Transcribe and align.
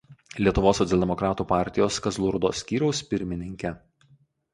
Lietuvos 0.45 0.77
socialdemokratų 0.81 1.45
partijos 1.51 1.99
Kazlų 2.05 2.31
Rūdos 2.37 2.63
skyriaus 2.65 3.03
pirmininkė. 3.13 3.75